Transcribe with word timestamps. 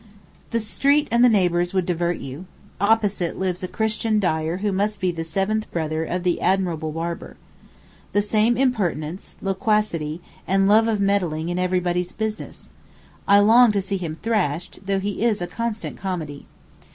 The 0.49 0.59
street 0.59 1.07
and 1.11 1.23
the 1.23 1.29
neighbours 1.29 1.75
would 1.75 1.85
divert 1.85 2.17
you. 2.17 2.47
Opposite 2.79 3.37
lives 3.37 3.61
a 3.61 3.67
Christian 3.67 4.19
dyer 4.19 4.57
who 4.57 4.71
must 4.71 4.99
be 4.99 5.11
a 5.11 5.23
seventh 5.23 5.69
brother 5.69 6.03
of 6.05 6.23
the 6.23 6.41
admirable 6.41 6.91
barber. 6.91 7.37
The 8.11 8.23
same 8.23 8.57
impertinence, 8.57 9.35
loquacity, 9.43 10.19
and 10.47 10.67
love 10.67 10.87
of 10.87 10.99
meddling 10.99 11.49
in 11.49 11.59
everybody's 11.59 12.13
business. 12.13 12.67
I 13.27 13.41
long 13.41 13.71
to 13.73 13.79
see 13.81 13.97
him 13.97 14.17
thrashed, 14.23 14.87
though 14.87 14.99
he 14.99 15.21
is 15.21 15.39
a 15.39 15.45
constant 15.45 15.97
comedy. 15.99 16.47